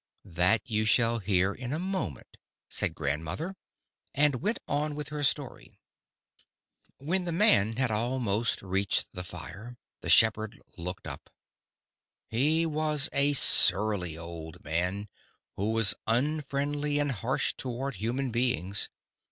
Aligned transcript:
"That 0.25 0.67
you 0.67 0.83
shall 0.85 1.19
hear 1.19 1.53
in 1.53 1.71
a 1.71 1.77
moment," 1.77 2.37
said 2.71 2.95
grandmother—and 2.95 4.41
went 4.41 4.57
on 4.67 4.95
with 4.95 5.09
her 5.09 5.21
story. 5.23 5.79
"When 6.97 7.25
the 7.25 7.31
man 7.31 7.75
had 7.77 7.91
almost 7.91 8.63
reached 8.63 9.09
the 9.13 9.23
fire, 9.23 9.77
the 9.99 10.09
shepherd 10.09 10.59
looked 10.75 11.05
up. 11.05 11.29
He 12.29 12.65
was 12.65 13.09
a 13.13 13.33
surly 13.33 14.17
old 14.17 14.63
man, 14.63 15.07
who 15.55 15.69
was 15.71 15.93
unfriendly 16.07 16.97
and 16.97 17.11
harsh 17.11 17.53
toward 17.53 17.97
human 17.97 18.31
beings. 18.31 18.89